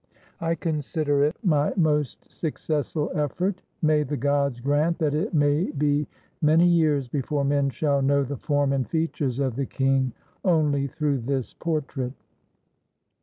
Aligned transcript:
I 0.39 0.55
consider 0.55 1.23
it 1.25 1.35
my 1.43 1.73
most 1.77 2.31
successful 2.31 3.11
effort. 3.13 3.61
May 3.83 4.01
the 4.01 4.17
gods 4.17 4.59
grant 4.59 4.97
that 4.97 5.13
it 5.13 5.31
may 5.31 5.65
be 5.65 6.07
many 6.41 6.65
years 6.65 7.07
before 7.07 7.43
men 7.43 7.69
shall 7.69 8.01
know 8.01 8.23
the 8.23 8.35
form 8.37 8.73
and 8.73 8.89
features 8.89 9.37
of 9.37 9.55
the 9.57 9.67
king 9.67 10.13
only 10.43 10.87
through 10.87 11.19
this 11.19 11.53
portrait. 11.53 12.13